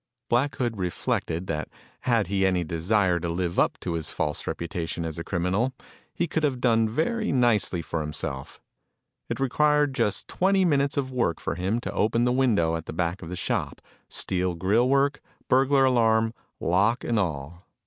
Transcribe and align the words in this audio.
Black 0.29 0.55
Hood 0.55 0.77
reflected 0.79 1.45
that 1.45 1.69
had 1.99 2.25
he 2.25 2.43
any 2.43 2.63
desire 2.63 3.19
to 3.19 3.29
live 3.29 3.59
up 3.59 3.79
to 3.81 3.93
his 3.93 4.09
false 4.11 4.47
reputation 4.47 5.05
as 5.05 5.19
a 5.19 5.23
criminal, 5.23 5.73
he 6.11 6.25
could 6.27 6.41
have 6.41 6.59
done 6.59 6.89
very 6.89 7.31
nicely 7.31 7.83
for 7.83 8.01
himself. 8.01 8.59
It 9.29 9.39
required 9.39 9.93
just 9.93 10.27
twenty 10.27 10.65
minutes 10.65 10.97
of 10.97 11.11
work 11.11 11.39
for 11.39 11.53
him 11.53 11.79
to 11.81 11.93
open 11.93 12.23
the 12.23 12.31
window 12.31 12.75
at 12.75 12.87
the 12.87 12.93
back 12.93 13.21
of 13.21 13.29
the 13.29 13.35
shop 13.35 13.79
steel 14.09 14.55
grill 14.55 14.89
work, 14.89 15.21
burglar 15.47 15.85
alarm, 15.85 16.33
lock 16.59 17.03
and 17.03 17.19
all. 17.19 17.67